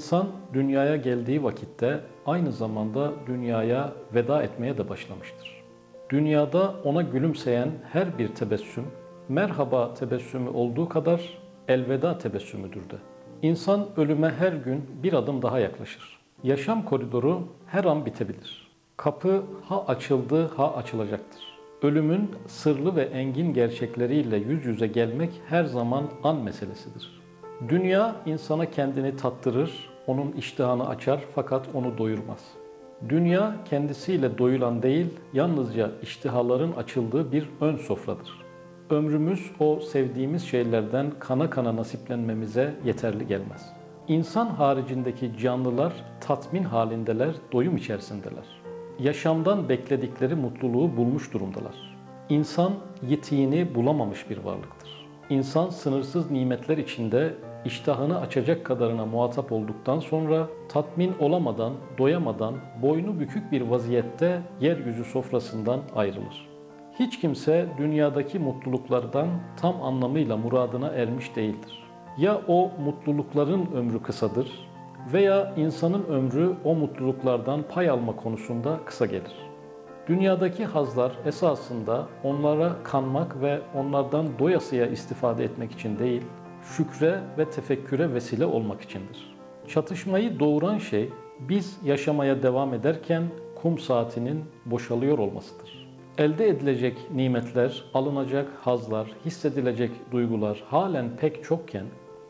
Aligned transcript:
İnsan 0.00 0.28
dünyaya 0.52 0.96
geldiği 0.96 1.42
vakitte 1.42 2.00
aynı 2.26 2.52
zamanda 2.52 3.12
dünyaya 3.26 3.92
veda 4.14 4.42
etmeye 4.42 4.78
de 4.78 4.88
başlamıştır. 4.88 5.62
Dünyada 6.10 6.74
ona 6.84 7.02
gülümseyen 7.02 7.70
her 7.92 8.18
bir 8.18 8.28
tebessüm, 8.28 8.84
merhaba 9.28 9.94
tebessümü 9.94 10.48
olduğu 10.48 10.88
kadar 10.88 11.38
elveda 11.68 12.18
tebessümüdür 12.18 12.80
de. 12.80 12.96
İnsan 13.42 13.86
ölüme 13.96 14.30
her 14.38 14.52
gün 14.52 14.86
bir 15.02 15.12
adım 15.12 15.42
daha 15.42 15.58
yaklaşır. 15.58 16.18
Yaşam 16.42 16.84
koridoru 16.84 17.42
her 17.66 17.84
an 17.84 18.06
bitebilir. 18.06 18.70
Kapı 18.96 19.42
ha 19.64 19.86
açıldı 19.86 20.50
ha 20.56 20.74
açılacaktır. 20.74 21.42
Ölümün 21.82 22.30
sırlı 22.46 22.96
ve 22.96 23.02
engin 23.02 23.54
gerçekleriyle 23.54 24.36
yüz 24.36 24.64
yüze 24.66 24.86
gelmek 24.86 25.30
her 25.48 25.64
zaman 25.64 26.04
an 26.24 26.36
meselesidir. 26.36 27.19
Dünya 27.68 28.16
insana 28.26 28.70
kendini 28.70 29.16
tattırır, 29.16 29.88
onun 30.06 30.32
iştahını 30.32 30.88
açar 30.88 31.20
fakat 31.34 31.68
onu 31.74 31.98
doyurmaz. 31.98 32.38
Dünya 33.08 33.56
kendisiyle 33.70 34.38
doyulan 34.38 34.82
değil, 34.82 35.06
yalnızca 35.32 35.90
iştihaların 36.02 36.72
açıldığı 36.72 37.32
bir 37.32 37.48
ön 37.60 37.76
sofradır. 37.76 38.30
Ömrümüz 38.90 39.50
o 39.58 39.80
sevdiğimiz 39.80 40.42
şeylerden 40.42 41.06
kana 41.18 41.50
kana 41.50 41.76
nasiplenmemize 41.76 42.74
yeterli 42.84 43.26
gelmez. 43.26 43.72
İnsan 44.08 44.46
haricindeki 44.46 45.38
canlılar 45.38 45.92
tatmin 46.20 46.64
halindeler, 46.64 47.34
doyum 47.52 47.76
içerisindeler. 47.76 48.60
Yaşamdan 48.98 49.68
bekledikleri 49.68 50.34
mutluluğu 50.34 50.96
bulmuş 50.96 51.32
durumdalar. 51.32 51.96
İnsan 52.28 52.72
yetiğini 53.08 53.74
bulamamış 53.74 54.30
bir 54.30 54.38
varlıktır. 54.38 54.90
İnsan 55.30 55.70
sınırsız 55.70 56.30
nimetler 56.30 56.78
içinde 56.78 57.34
iştahını 57.64 58.20
açacak 58.20 58.66
kadarına 58.66 59.06
muhatap 59.06 59.52
olduktan 59.52 60.00
sonra 60.00 60.46
tatmin 60.68 61.14
olamadan, 61.18 61.72
doyamadan, 61.98 62.54
boynu 62.82 63.20
bükük 63.20 63.52
bir 63.52 63.60
vaziyette 63.60 64.40
yeryüzü 64.60 65.04
sofrasından 65.04 65.80
ayrılır. 65.94 66.48
Hiç 66.98 67.20
kimse 67.20 67.66
dünyadaki 67.78 68.38
mutluluklardan 68.38 69.28
tam 69.56 69.82
anlamıyla 69.82 70.36
muradına 70.36 70.88
ermiş 70.88 71.36
değildir. 71.36 71.82
Ya 72.18 72.40
o 72.48 72.70
mutlulukların 72.84 73.66
ömrü 73.74 74.02
kısadır 74.02 74.70
veya 75.12 75.54
insanın 75.56 76.04
ömrü 76.04 76.54
o 76.64 76.74
mutluluklardan 76.74 77.62
pay 77.62 77.90
alma 77.90 78.16
konusunda 78.16 78.78
kısa 78.86 79.06
gelir. 79.06 79.36
Dünyadaki 80.08 80.64
hazlar 80.64 81.12
esasında 81.26 82.06
onlara 82.24 82.72
kanmak 82.84 83.42
ve 83.42 83.60
onlardan 83.74 84.26
doyasıya 84.38 84.86
istifade 84.86 85.44
etmek 85.44 85.72
için 85.72 85.98
değil, 85.98 86.22
şükre 86.62 87.20
ve 87.38 87.50
tefekküre 87.50 88.14
vesile 88.14 88.46
olmak 88.46 88.80
içindir. 88.80 89.36
Çatışmayı 89.68 90.40
doğuran 90.40 90.78
şey 90.78 91.08
biz 91.40 91.78
yaşamaya 91.84 92.42
devam 92.42 92.74
ederken 92.74 93.22
kum 93.62 93.78
saatinin 93.78 94.44
boşalıyor 94.66 95.18
olmasıdır. 95.18 95.90
Elde 96.18 96.48
edilecek 96.48 96.96
nimetler, 97.14 97.84
alınacak 97.94 98.48
hazlar, 98.60 99.08
hissedilecek 99.24 99.90
duygular 100.12 100.62
halen 100.66 101.16
pek 101.16 101.44
çokken 101.44 101.84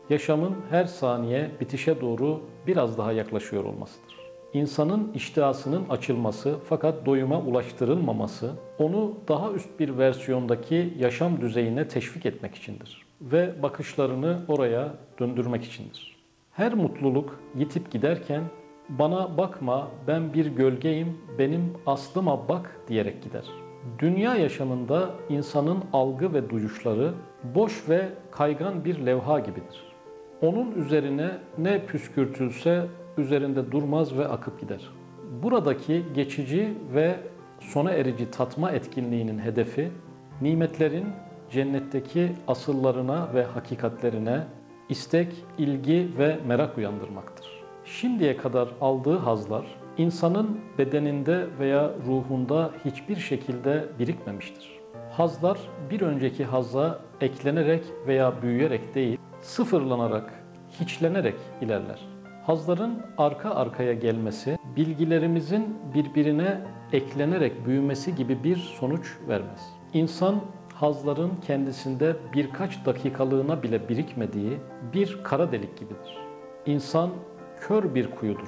yaşamın 0.09 0.55
her 0.69 0.85
saniye 0.85 1.51
bitişe 1.61 2.01
doğru 2.01 2.41
biraz 2.67 2.97
daha 2.97 3.11
yaklaşıyor 3.11 3.63
olmasıdır. 3.63 4.15
İnsanın 4.53 5.13
iştihasının 5.13 5.89
açılması 5.89 6.55
fakat 6.69 7.05
doyuma 7.05 7.39
ulaştırılmaması 7.39 8.51
onu 8.79 9.13
daha 9.27 9.51
üst 9.51 9.79
bir 9.79 9.97
versiyondaki 9.97 10.93
yaşam 10.99 11.41
düzeyine 11.41 11.87
teşvik 11.87 12.25
etmek 12.25 12.55
içindir 12.55 13.10
ve 13.21 13.63
bakışlarını 13.63 14.39
oraya 14.47 14.93
döndürmek 15.19 15.63
içindir. 15.63 16.17
Her 16.51 16.73
mutluluk 16.73 17.39
yitip 17.55 17.91
giderken 17.91 18.43
bana 18.89 19.37
bakma 19.37 19.87
ben 20.07 20.33
bir 20.33 20.45
gölgeyim 20.45 21.17
benim 21.39 21.73
aslıma 21.85 22.49
bak 22.49 22.79
diyerek 22.87 23.23
gider. 23.23 23.45
Dünya 23.99 24.35
yaşamında 24.35 25.09
insanın 25.29 25.83
algı 25.93 26.33
ve 26.33 26.49
duyuşları 26.49 27.13
boş 27.55 27.89
ve 27.89 28.09
kaygan 28.31 28.85
bir 28.85 29.05
levha 29.05 29.39
gibidir. 29.39 29.91
Onun 30.41 30.71
üzerine 30.71 31.31
ne 31.57 31.85
püskürtülse 31.85 32.85
üzerinde 33.17 33.71
durmaz 33.71 34.17
ve 34.17 34.27
akıp 34.27 34.59
gider. 34.59 34.89
Buradaki 35.43 36.03
geçici 36.15 36.73
ve 36.93 37.15
sona 37.59 37.91
erici 37.91 38.31
tatma 38.31 38.71
etkinliğinin 38.71 39.39
hedefi 39.39 39.91
nimetlerin 40.41 41.05
cennetteki 41.51 42.31
asıllarına 42.47 43.33
ve 43.33 43.43
hakikatlerine 43.43 44.43
istek, 44.89 45.27
ilgi 45.57 46.09
ve 46.17 46.37
merak 46.47 46.77
uyandırmaktır. 46.77 47.61
Şimdiye 47.85 48.37
kadar 48.37 48.69
aldığı 48.81 49.17
hazlar 49.17 49.65
insanın 49.97 50.59
bedeninde 50.77 51.47
veya 51.59 51.91
ruhunda 52.07 52.71
hiçbir 52.85 53.15
şekilde 53.15 53.85
birikmemiştir. 53.99 54.79
Hazlar 55.11 55.57
bir 55.89 56.01
önceki 56.01 56.45
hazza 56.45 56.99
eklenerek 57.21 57.83
veya 58.07 58.41
büyüyerek 58.41 58.95
değil, 58.95 59.17
sıfırlanarak, 59.41 60.33
hiçlenerek 60.79 61.35
ilerler. 61.61 61.99
Hazların 62.45 63.01
arka 63.17 63.49
arkaya 63.49 63.93
gelmesi, 63.93 64.57
bilgilerimizin 64.75 65.77
birbirine 65.93 66.61
eklenerek 66.93 67.65
büyümesi 67.65 68.15
gibi 68.15 68.43
bir 68.43 68.55
sonuç 68.55 69.17
vermez. 69.27 69.61
İnsan 69.93 70.41
hazların 70.81 71.31
kendisinde 71.47 72.15
birkaç 72.33 72.85
dakikalığına 72.85 73.63
bile 73.63 73.89
birikmediği 73.89 74.57
bir 74.93 75.19
kara 75.23 75.51
delik 75.51 75.77
gibidir. 75.77 76.17
İnsan 76.65 77.09
kör 77.59 77.95
bir 77.95 78.11
kuyudur. 78.11 78.47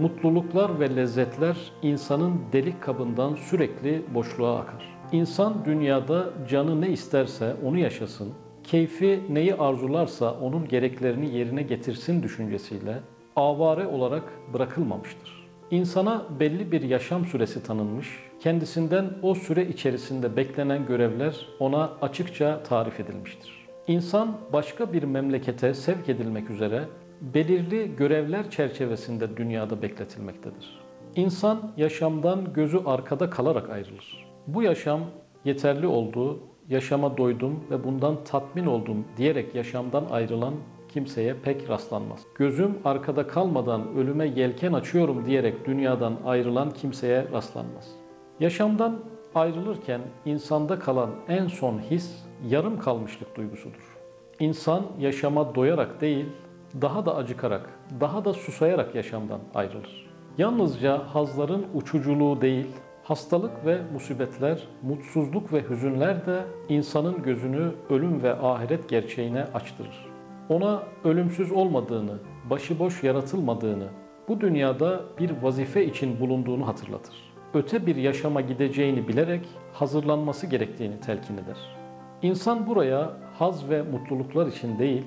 Mutluluklar 0.00 0.80
ve 0.80 0.96
lezzetler 0.96 1.56
insanın 1.82 2.40
delik 2.52 2.82
kabından 2.82 3.34
sürekli 3.34 4.02
boşluğa 4.14 4.58
akar. 4.58 4.96
İnsan 5.12 5.64
dünyada 5.64 6.30
canı 6.48 6.80
ne 6.80 6.88
isterse 6.88 7.56
onu 7.64 7.78
yaşasın, 7.78 8.32
keyfi 8.64 9.20
neyi 9.30 9.54
arzularsa 9.54 10.34
onun 10.40 10.68
gereklerini 10.68 11.36
yerine 11.36 11.62
getirsin 11.62 12.22
düşüncesiyle 12.22 13.00
avare 13.36 13.86
olarak 13.86 14.24
bırakılmamıştır. 14.52 15.43
İnsana 15.74 16.22
belli 16.40 16.72
bir 16.72 16.82
yaşam 16.82 17.24
süresi 17.24 17.62
tanınmış, 17.62 18.08
kendisinden 18.40 19.10
o 19.22 19.34
süre 19.34 19.68
içerisinde 19.68 20.36
beklenen 20.36 20.86
görevler 20.86 21.46
ona 21.60 21.92
açıkça 22.00 22.62
tarif 22.62 23.00
edilmiştir. 23.00 23.66
İnsan 23.86 24.36
başka 24.52 24.92
bir 24.92 25.02
memlekete 25.02 25.74
sevk 25.74 26.08
edilmek 26.08 26.50
üzere 26.50 26.84
belirli 27.20 27.96
görevler 27.96 28.50
çerçevesinde 28.50 29.36
dünyada 29.36 29.82
bekletilmektedir. 29.82 30.80
İnsan 31.16 31.72
yaşamdan 31.76 32.52
gözü 32.52 32.80
arkada 32.86 33.30
kalarak 33.30 33.70
ayrılır. 33.70 34.26
Bu 34.46 34.62
yaşam 34.62 35.00
yeterli 35.44 35.86
oldu, 35.86 36.40
yaşama 36.68 37.16
doydum 37.16 37.64
ve 37.70 37.84
bundan 37.84 38.24
tatmin 38.24 38.66
oldum 38.66 39.04
diyerek 39.16 39.54
yaşamdan 39.54 40.04
ayrılan 40.10 40.54
kimseye 40.94 41.34
pek 41.34 41.70
rastlanmaz. 41.70 42.20
Gözüm 42.34 42.78
arkada 42.84 43.26
kalmadan 43.26 43.96
ölüme 43.96 44.26
yelken 44.26 44.72
açıyorum 44.72 45.26
diyerek 45.26 45.66
dünyadan 45.66 46.16
ayrılan 46.24 46.70
kimseye 46.70 47.24
rastlanmaz. 47.32 47.90
Yaşamdan 48.40 48.98
ayrılırken 49.34 50.00
insanda 50.24 50.78
kalan 50.78 51.10
en 51.28 51.46
son 51.46 51.78
his 51.78 52.10
yarım 52.48 52.78
kalmışlık 52.78 53.36
duygusudur. 53.36 53.96
İnsan 54.40 54.82
yaşama 55.00 55.54
doyarak 55.54 56.00
değil, 56.00 56.26
daha 56.82 57.06
da 57.06 57.16
acıkarak, 57.16 57.70
daha 58.00 58.24
da 58.24 58.32
susayarak 58.32 58.94
yaşamdan 58.94 59.40
ayrılır. 59.54 60.10
Yalnızca 60.38 60.98
hazların 60.98 61.66
uçuculuğu 61.74 62.40
değil, 62.40 62.66
hastalık 63.04 63.66
ve 63.66 63.78
musibetler, 63.92 64.68
mutsuzluk 64.82 65.52
ve 65.52 65.68
hüzünler 65.70 66.26
de 66.26 66.44
insanın 66.68 67.22
gözünü 67.22 67.70
ölüm 67.90 68.22
ve 68.22 68.34
ahiret 68.34 68.88
gerçeğine 68.88 69.44
açtırır. 69.54 70.13
Ona 70.48 70.82
ölümsüz 71.04 71.52
olmadığını, 71.52 72.18
başıboş 72.50 73.02
yaratılmadığını, 73.02 73.88
bu 74.28 74.40
dünyada 74.40 75.00
bir 75.18 75.30
vazife 75.42 75.86
için 75.86 76.20
bulunduğunu 76.20 76.66
hatırlatır. 76.66 77.14
Öte 77.54 77.86
bir 77.86 77.96
yaşama 77.96 78.40
gideceğini 78.40 79.08
bilerek 79.08 79.48
hazırlanması 79.72 80.46
gerektiğini 80.46 81.00
telkin 81.00 81.34
eder. 81.34 81.56
İnsan 82.22 82.66
buraya 82.66 83.10
haz 83.38 83.70
ve 83.70 83.82
mutluluklar 83.82 84.46
için 84.46 84.78
değil, 84.78 85.02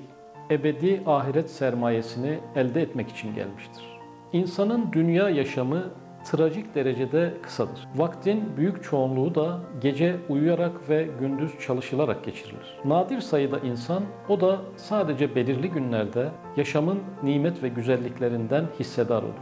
ebedi 0.51 1.01
ahiret 1.06 1.50
sermayesini 1.50 2.40
elde 2.56 2.81
etmek 2.81 3.10
için 3.10 3.36
gelmiştir. 3.36 4.00
İnsanın 4.33 4.94
dünya 4.94 5.30
yaşamı 5.30 5.83
trajik 6.31 6.75
derecede 6.75 7.33
kısadır. 7.41 7.88
Vaktin 7.95 8.57
büyük 8.57 8.83
çoğunluğu 8.83 9.35
da 9.35 9.59
gece 9.81 10.15
uyuyarak 10.29 10.89
ve 10.89 11.09
gündüz 11.19 11.51
çalışılarak 11.59 12.24
geçirilir. 12.24 12.77
Nadir 12.85 13.21
sayıda 13.21 13.59
insan 13.59 14.03
o 14.29 14.41
da 14.41 14.59
sadece 14.75 15.35
belirli 15.35 15.69
günlerde 15.69 16.29
yaşamın 16.57 17.00
nimet 17.24 17.63
ve 17.63 17.68
güzelliklerinden 17.68 18.65
hissedar 18.79 19.24
olur. 19.24 19.33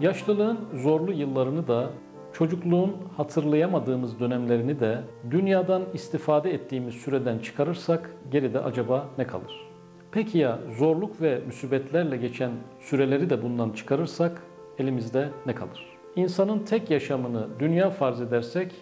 Yaşlılığın 0.00 0.58
zorlu 0.74 1.12
yıllarını 1.12 1.68
da 1.68 1.90
çocukluğun 2.32 2.96
hatırlayamadığımız 3.16 4.20
dönemlerini 4.20 4.80
de 4.80 4.98
dünyadan 5.30 5.82
istifade 5.94 6.54
ettiğimiz 6.54 6.94
süreden 6.94 7.38
çıkarırsak 7.38 8.10
geride 8.30 8.60
acaba 8.60 9.06
ne 9.18 9.26
kalır? 9.26 9.68
Peki 10.12 10.38
ya 10.38 10.58
zorluk 10.78 11.20
ve 11.20 11.40
musibetlerle 11.46 12.16
geçen 12.16 12.50
süreleri 12.80 13.30
de 13.30 13.42
bundan 13.42 13.70
çıkarırsak 13.70 14.42
elimizde 14.78 15.28
ne 15.46 15.54
kalır? 15.54 15.87
İnsanın 16.18 16.58
tek 16.58 16.90
yaşamını 16.90 17.46
dünya 17.58 17.90
farz 17.90 18.20
edersek 18.20 18.74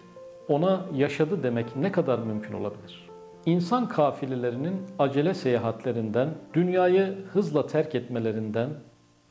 ona 0.47 0.85
yaşadı 0.95 1.43
demek 1.43 1.75
ne 1.75 1.91
kadar 1.91 2.19
mümkün 2.19 2.53
olabilir? 2.53 3.09
İnsan 3.45 3.87
kafilelerinin 3.87 4.81
acele 4.99 5.33
seyahatlerinden, 5.33 6.29
dünyayı 6.53 7.17
hızla 7.33 7.67
terk 7.67 7.95
etmelerinden, 7.95 8.69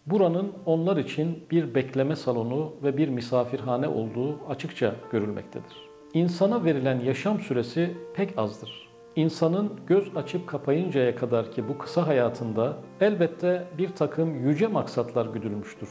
buranın 0.07 0.53
onlar 0.67 0.97
için 0.97 1.45
bir 1.51 1.75
bekleme 1.75 2.17
salonu 2.17 2.73
ve 2.83 2.97
bir 2.97 3.09
misafirhane 3.09 3.89
olduğu 3.89 4.39
açıkça 4.49 4.95
görülmektedir. 5.13 5.77
İnsana 6.15 6.65
verilen 6.65 7.01
yaşam 7.01 7.41
süresi 7.41 7.97
pek 8.15 8.39
azdır. 8.39 8.89
İnsanın 9.17 9.73
göz 9.87 10.17
açıp 10.17 10.47
kapayıncaya 10.47 11.17
kadar 11.17 11.53
ki 11.53 11.69
bu 11.69 11.79
kısa 11.79 12.07
hayatında 12.07 12.77
elbette 13.01 13.65
bir 13.79 13.89
takım 13.89 14.49
yüce 14.49 14.67
maksatlar 14.67 15.27
güdülmüştür. 15.27 15.89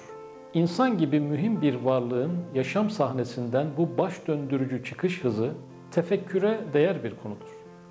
İnsan 0.55 0.97
gibi 0.97 1.19
mühim 1.19 1.61
bir 1.61 1.75
varlığın 1.75 2.31
yaşam 2.53 2.89
sahnesinden 2.89 3.67
bu 3.77 3.97
baş 3.97 4.27
döndürücü 4.27 4.83
çıkış 4.83 5.23
hızı 5.23 5.51
tefekküre 5.91 6.59
değer 6.73 7.03
bir 7.03 7.13
konudur. 7.23 7.47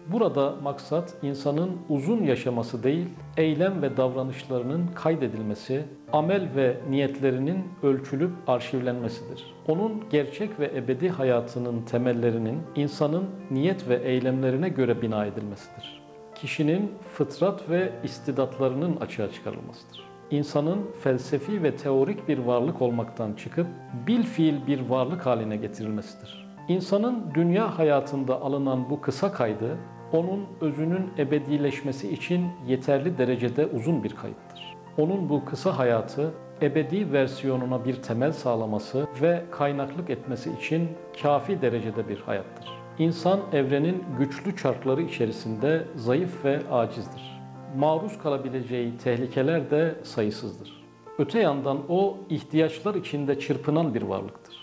Burada 0.07 0.55
maksat 0.63 1.15
insanın 1.23 1.71
uzun 1.89 2.23
yaşaması 2.23 2.83
değil, 2.83 3.07
eylem 3.37 3.83
ve 3.83 3.97
davranışlarının 3.97 4.87
kaydedilmesi, 4.95 5.85
amel 6.13 6.49
ve 6.57 6.77
niyetlerinin 6.91 7.65
ölçülüp 7.83 8.31
arşivlenmesidir. 8.47 9.55
Onun 9.69 10.05
gerçek 10.11 10.61
ve 10.61 10.71
ebedi 10.77 11.09
hayatının 11.09 11.83
temellerinin 11.83 12.59
insanın 12.77 13.25
niyet 13.51 13.89
ve 13.89 13.97
eylemlerine 13.97 14.69
göre 14.69 15.03
bina 15.03 15.27
edilmesidir. 15.27 16.03
Kişinin 16.35 16.93
fıtrat 17.15 17.71
ve 17.71 17.93
istidatlarının 18.05 18.97
açığa 18.97 19.31
çıkarılmasıdır. 19.33 20.14
İnsanın 20.35 20.91
felsefi 21.03 21.63
ve 21.63 21.77
teorik 21.77 22.29
bir 22.29 22.39
varlık 22.39 22.83
olmaktan 22.83 23.33
çıkıp 23.33 23.67
bil 24.07 24.23
fiil 24.23 24.67
bir 24.67 24.89
varlık 24.89 25.27
haline 25.27 25.57
getirilmesidir. 25.57 26.47
İnsanın 26.69 27.35
dünya 27.35 27.79
hayatında 27.79 28.41
alınan 28.41 28.91
bu 28.91 29.01
kısa 29.01 29.33
kaydı 29.33 29.79
onun 30.13 30.47
özünün 30.61 31.11
ebedileşmesi 31.19 32.11
için 32.13 32.47
yeterli 32.67 33.19
derecede 33.19 33.67
uzun 33.67 34.05
bir 34.05 34.11
kayıttır. 34.11 34.77
Onun 34.99 35.29
bu 35.29 35.45
kısa 35.45 35.79
hayatı 35.79 36.35
ebedi 36.63 37.13
versiyonuna 37.13 37.85
bir 37.85 38.03
temel 38.03 38.33
sağlaması 38.33 39.07
ve 39.23 39.43
kaynaklık 39.51 40.11
etmesi 40.11 40.53
için 40.53 40.89
kafi 41.23 41.63
derecede 41.63 42.09
bir 42.09 42.21
hayattır. 42.21 42.69
İnsan 42.99 43.41
evrenin 43.53 44.05
güçlü 44.19 44.57
çarkları 44.57 45.03
içerisinde 45.03 45.85
zayıf 45.97 46.45
ve 46.45 46.61
acizdir. 46.71 47.34
Maruz 47.79 48.19
kalabileceği 48.19 48.97
tehlikeler 48.97 49.71
de 49.71 49.95
sayısızdır. 50.03 50.85
Öte 51.19 51.41
yandan 51.41 51.79
o 51.89 52.17
ihtiyaçlar 52.31 52.95
içinde 52.95 53.39
çırpınan 53.41 53.95
bir 53.95 54.03
varlıktır. 54.03 54.57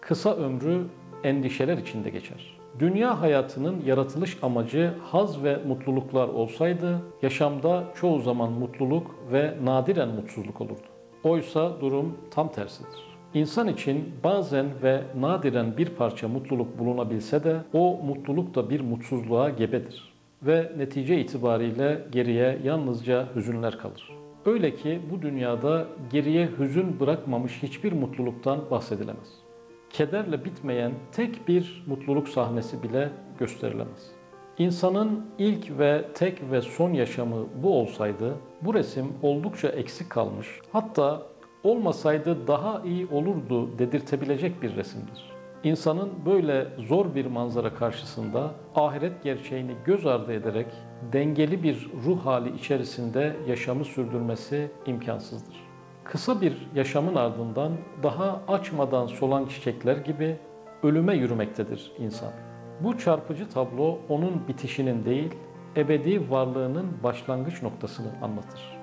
Kısa 0.00 0.36
ömrü 0.36 0.86
endişeler 1.24 1.78
içinde 1.78 2.10
geçer. 2.10 2.58
Dünya 2.78 3.20
hayatının 3.20 3.82
yaratılış 3.86 4.38
amacı 4.42 4.94
haz 5.02 5.44
ve 5.44 5.56
mutluluklar 5.66 6.28
olsaydı, 6.28 7.02
yaşamda 7.22 7.84
çoğu 8.00 8.20
zaman 8.20 8.52
mutluluk 8.52 9.14
ve 9.32 9.54
nadiren 9.64 10.08
mutsuzluk 10.08 10.60
olurdu. 10.60 10.86
Oysa 11.24 11.80
durum 11.80 12.18
tam 12.30 12.52
tersidir. 12.52 13.08
İnsan 13.34 13.68
için 13.68 14.14
bazen 14.24 14.66
ve 14.82 15.02
nadiren 15.20 15.76
bir 15.76 15.88
parça 15.88 16.28
mutluluk 16.28 16.78
bulunabilse 16.78 17.44
de 17.44 17.56
o 17.72 18.00
mutluluk 18.06 18.54
da 18.54 18.70
bir 18.70 18.80
mutsuzluğa 18.80 19.50
gebedir 19.50 20.17
ve 20.42 20.72
netice 20.76 21.20
itibariyle 21.20 22.06
geriye 22.12 22.58
yalnızca 22.64 23.28
hüzünler 23.36 23.78
kalır. 23.78 24.12
Öyle 24.46 24.74
ki 24.74 25.00
bu 25.10 25.22
dünyada 25.22 25.86
geriye 26.12 26.48
hüzün 26.58 27.00
bırakmamış 27.00 27.62
hiçbir 27.62 27.92
mutluluktan 27.92 28.70
bahsedilemez 28.70 29.48
kederle 29.90 30.44
bitmeyen 30.44 30.92
tek 31.12 31.48
bir 31.48 31.84
mutluluk 31.86 32.28
sahnesi 32.28 32.82
bile 32.82 33.10
gösterilemez. 33.38 34.10
İnsanın 34.58 35.26
ilk 35.38 35.78
ve 35.78 36.04
tek 36.14 36.50
ve 36.50 36.60
son 36.62 36.92
yaşamı 36.92 37.46
bu 37.62 37.80
olsaydı 37.80 38.34
bu 38.62 38.74
resim 38.74 39.06
oldukça 39.22 39.68
eksik 39.68 40.10
kalmış. 40.10 40.46
Hatta 40.72 41.22
olmasaydı 41.62 42.46
daha 42.46 42.82
iyi 42.84 43.06
olurdu 43.06 43.78
dedirtebilecek 43.78 44.62
bir 44.62 44.76
resimdir. 44.76 45.37
İnsanın 45.64 46.10
böyle 46.26 46.66
zor 46.88 47.14
bir 47.14 47.26
manzara 47.26 47.74
karşısında 47.74 48.50
ahiret 48.74 49.22
gerçeğini 49.22 49.72
göz 49.84 50.06
ardı 50.06 50.32
ederek 50.32 50.66
dengeli 51.12 51.62
bir 51.62 51.90
ruh 52.06 52.26
hali 52.26 52.56
içerisinde 52.56 53.36
yaşamı 53.48 53.84
sürdürmesi 53.84 54.70
imkansızdır. 54.86 55.56
Kısa 56.04 56.40
bir 56.40 56.68
yaşamın 56.74 57.14
ardından 57.14 57.72
daha 58.02 58.40
açmadan 58.48 59.06
solan 59.06 59.46
çiçekler 59.46 59.96
gibi 59.96 60.36
ölüme 60.82 61.16
yürümektedir 61.16 61.92
insan. 61.98 62.30
Bu 62.80 62.98
çarpıcı 62.98 63.48
tablo 63.48 63.98
onun 64.08 64.48
bitişinin 64.48 65.04
değil, 65.04 65.34
ebedi 65.76 66.30
varlığının 66.30 66.86
başlangıç 67.02 67.62
noktasını 67.62 68.08
anlatır. 68.22 68.78